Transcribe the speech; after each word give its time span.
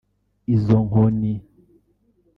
izo 0.55 0.77
nkoni 0.87 1.33